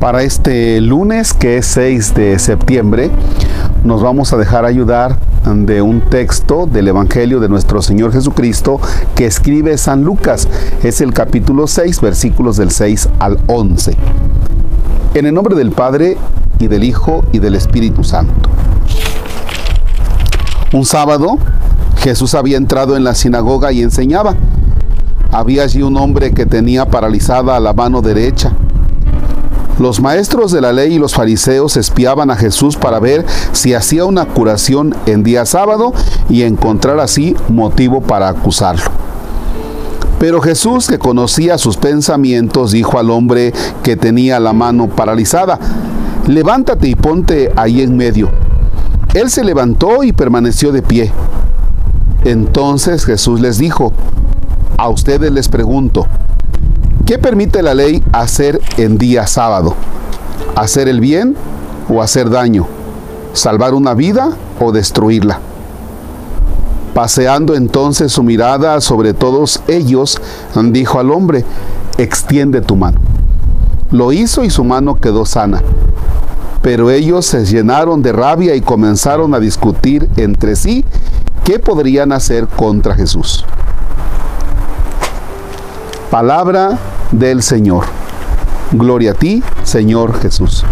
[0.00, 3.10] Para este lunes, que es 6 de septiembre,
[3.84, 8.80] nos vamos a dejar ayudar de un texto del Evangelio de nuestro Señor Jesucristo
[9.14, 10.48] que escribe San Lucas.
[10.82, 13.94] Es el capítulo 6, versículos del 6 al 11.
[15.12, 16.16] En el nombre del Padre
[16.58, 18.48] y del Hijo y del Espíritu Santo.
[20.72, 21.36] Un sábado,
[21.98, 24.34] Jesús había entrado en la sinagoga y enseñaba.
[25.30, 28.54] Había allí un hombre que tenía paralizada la mano derecha
[29.80, 34.04] los maestros de la ley y los fariseos espiaban a Jesús para ver si hacía
[34.04, 35.94] una curación en día sábado
[36.28, 38.84] y encontrar así motivo para acusarlo.
[40.18, 45.58] Pero Jesús, que conocía sus pensamientos, dijo al hombre que tenía la mano paralizada,
[46.26, 48.28] levántate y ponte ahí en medio.
[49.14, 51.10] Él se levantó y permaneció de pie.
[52.26, 53.94] Entonces Jesús les dijo,
[54.76, 56.06] a ustedes les pregunto,
[57.06, 59.74] ¿Qué permite la ley hacer en día sábado?
[60.54, 61.36] ¿Hacer el bien
[61.88, 62.66] o hacer daño?
[63.32, 65.40] ¿Salvar una vida o destruirla?
[66.94, 70.20] Paseando entonces su mirada sobre todos ellos,
[70.54, 71.44] dijo al hombre,
[71.98, 73.00] extiende tu mano.
[73.90, 75.62] Lo hizo y su mano quedó sana.
[76.62, 80.84] Pero ellos se llenaron de rabia y comenzaron a discutir entre sí
[81.44, 83.44] qué podrían hacer contra Jesús.
[86.10, 86.78] Palabra
[87.12, 87.84] del Señor.
[88.72, 90.64] Gloria a ti, Señor Jesús.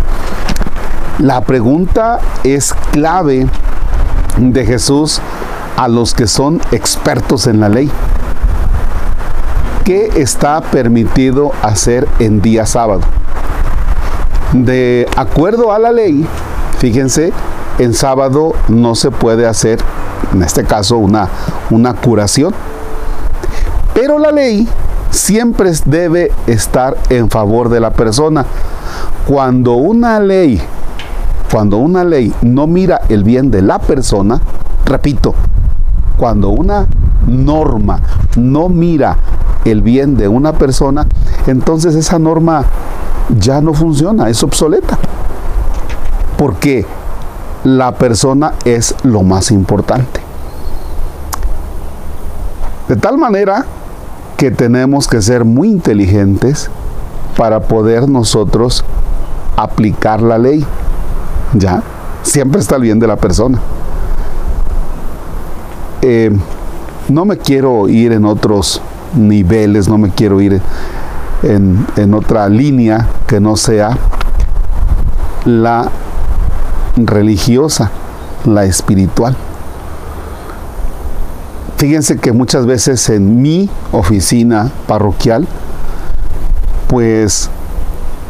[1.18, 3.48] La pregunta es clave
[4.36, 5.20] de Jesús
[5.76, 7.90] a los que son expertos en la ley.
[9.84, 13.00] ¿Qué está permitido hacer en día sábado?
[14.52, 16.26] De acuerdo a la ley,
[16.78, 17.32] fíjense,
[17.78, 19.80] en sábado no se puede hacer,
[20.32, 21.28] en este caso, una,
[21.70, 22.54] una curación.
[23.94, 24.68] Pero la ley
[25.10, 28.44] siempre debe estar en favor de la persona.
[29.26, 30.60] Cuando una ley,
[31.50, 34.40] cuando una ley no mira el bien de la persona,
[34.84, 35.34] repito,
[36.16, 36.86] cuando una
[37.26, 38.00] norma
[38.36, 39.16] no mira
[39.64, 41.06] el bien de una persona,
[41.46, 42.64] entonces esa norma
[43.38, 44.98] ya no funciona, es obsoleta.
[46.36, 46.86] Porque
[47.64, 50.20] la persona es lo más importante.
[52.88, 53.66] De tal manera
[54.38, 56.70] que tenemos que ser muy inteligentes
[57.36, 58.84] para poder nosotros
[59.56, 60.64] aplicar la ley.
[61.54, 61.82] ¿Ya?
[62.22, 63.58] Siempre está el bien de la persona.
[66.02, 66.30] Eh,
[67.08, 68.80] no me quiero ir en otros
[69.16, 70.62] niveles, no me quiero ir
[71.42, 73.98] en, en otra línea que no sea
[75.44, 75.90] la
[76.96, 77.90] religiosa,
[78.44, 79.36] la espiritual.
[81.78, 85.46] Fíjense que muchas veces en mi oficina parroquial,
[86.88, 87.50] pues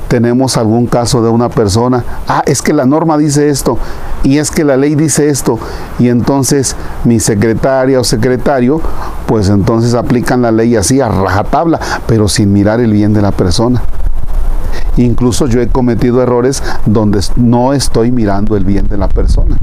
[0.09, 3.78] tenemos algún caso de una persona, ah, es que la norma dice esto,
[4.22, 5.58] y es que la ley dice esto,
[5.98, 8.82] y entonces mi secretaria o secretario,
[9.26, 13.32] pues entonces aplican la ley así a rajatabla, pero sin mirar el bien de la
[13.32, 13.82] persona.
[14.98, 19.56] Incluso yo he cometido errores donde no estoy mirando el bien de la persona.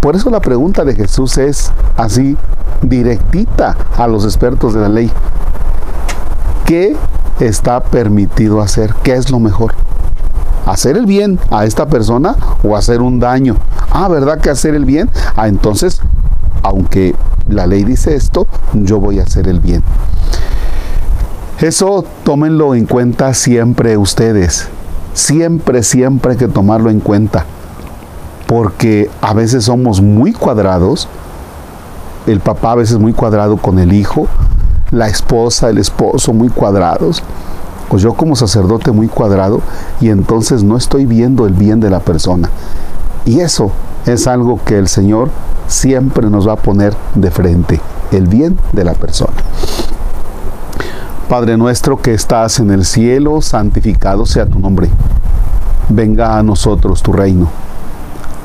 [0.00, 2.34] Por eso la pregunta de Jesús es así,
[2.80, 5.10] directita a los expertos de la ley.
[6.64, 6.96] ¿Qué
[7.38, 8.94] está permitido hacer?
[9.02, 9.74] ¿Qué es lo mejor?
[10.64, 13.56] ¿Hacer el bien a esta persona o hacer un daño?
[13.90, 15.10] Ah, ¿verdad que hacer el bien?
[15.36, 16.00] Ah, entonces,
[16.62, 17.14] aunque
[17.46, 19.82] la ley dice esto, yo voy a hacer el bien.
[21.60, 24.68] Eso tómenlo en cuenta siempre ustedes.
[25.12, 27.44] Siempre, siempre hay que tomarlo en cuenta
[28.50, 31.06] porque a veces somos muy cuadrados,
[32.26, 34.26] el papá a veces muy cuadrado con el hijo,
[34.90, 37.22] la esposa, el esposo muy cuadrados,
[37.88, 39.60] pues yo como sacerdote muy cuadrado
[40.00, 42.50] y entonces no estoy viendo el bien de la persona.
[43.24, 43.70] Y eso
[44.04, 45.30] es algo que el Señor
[45.68, 47.80] siempre nos va a poner de frente,
[48.10, 49.36] el bien de la persona.
[51.28, 54.90] Padre nuestro que estás en el cielo, santificado sea tu nombre.
[55.88, 57.69] Venga a nosotros tu reino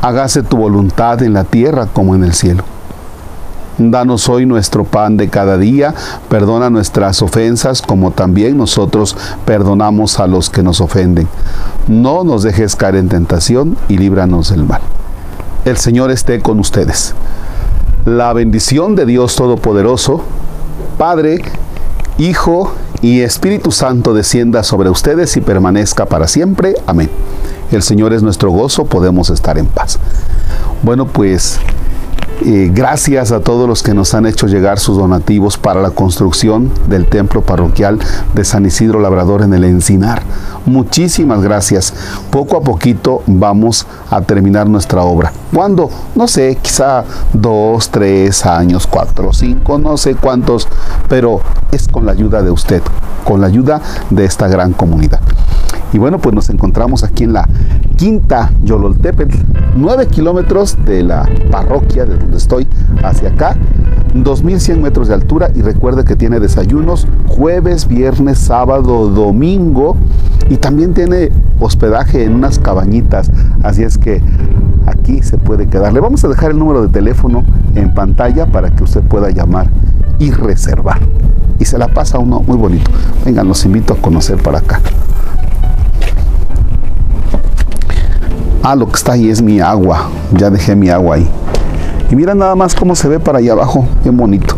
[0.01, 2.63] hágase tu voluntad en la tierra como en el cielo.
[3.77, 5.94] Danos hoy nuestro pan de cada día,
[6.30, 11.27] perdona nuestras ofensas como también nosotros perdonamos a los que nos ofenden.
[11.88, 14.80] No nos dejes caer en tentación y líbranos del mal.
[15.65, 17.15] El Señor esté con ustedes.
[18.06, 20.21] La bendición de Dios Todopoderoso,
[20.98, 21.41] Padre,
[22.18, 22.71] Hijo
[23.01, 26.75] y Espíritu Santo descienda sobre ustedes y permanezca para siempre.
[26.86, 27.09] Amén.
[27.71, 30.00] El Señor es nuestro gozo, podemos estar en paz.
[30.83, 31.59] Bueno, pues
[32.45, 36.69] Eh, gracias a todos los que nos han hecho llegar sus donativos para la construcción
[36.89, 37.97] del templo parroquial
[38.33, 40.21] de San Isidro Labrador en el Encinar.
[40.65, 41.94] Muchísimas gracias.
[42.31, 45.31] Poco a poquito vamos a terminar nuestra obra.
[45.53, 45.89] ¿Cuándo?
[46.13, 50.67] No sé, quizá dos, tres años, cuatro, cinco, no sé cuántos,
[51.07, 51.39] pero
[51.71, 52.81] es con la ayuda de usted,
[53.23, 55.21] con la ayuda de esta gran comunidad.
[55.94, 57.48] Y bueno, pues nos encontramos aquí en la
[57.95, 59.38] quinta Yololtepetl,
[59.75, 62.68] 9 kilómetros de la parroquia de donde estoy
[63.04, 63.56] hacia acá,
[64.13, 69.98] 2100 metros de altura y recuerde que tiene desayunos jueves, viernes, sábado, domingo
[70.50, 73.31] y también tiene hospedaje en unas cabañitas,
[73.63, 74.22] así es que
[74.86, 75.94] aquí se puede quedar.
[75.94, 77.44] Le vamos a dejar el número de teléfono
[77.75, 79.69] en pantalla para que usted pueda llamar
[80.19, 81.00] y reservar.
[81.60, 82.92] Y se la pasa uno muy bonito.
[83.25, 84.81] Vengan, los invito a conocer para acá.
[88.67, 90.07] Ah, lo que está ahí es mi agua.
[90.31, 91.29] Ya dejé mi agua ahí.
[92.09, 93.88] Y mira nada más cómo se ve para allá abajo.
[94.03, 94.56] Qué bonito.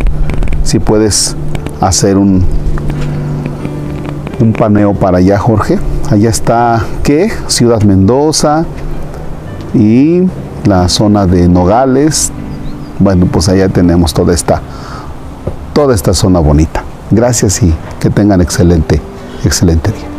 [0.63, 1.36] Si puedes
[1.81, 2.42] hacer un,
[4.39, 5.77] un paneo para allá, Jorge.
[6.09, 7.33] Allá está, ¿qué?
[7.48, 8.63] Ciudad Mendoza
[9.74, 10.24] y
[10.63, 12.31] la zona de Nogales.
[13.00, 14.62] Bueno, pues allá tenemos toda esta,
[15.74, 16.81] toda esta zona bonita.
[17.12, 19.01] Gracias y que tengan excelente,
[19.44, 20.17] excelente día.